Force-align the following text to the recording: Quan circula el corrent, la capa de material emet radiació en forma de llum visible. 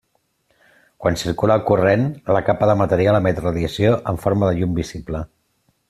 Quan 1.03 1.19
circula 1.23 1.57
el 1.61 1.67
corrent, 1.67 2.07
la 2.37 2.43
capa 2.47 2.71
de 2.71 2.77
material 2.81 3.19
emet 3.21 3.43
radiació 3.45 3.93
en 4.15 4.21
forma 4.25 4.51
de 4.51 4.59
llum 4.63 4.75
visible. 4.83 5.25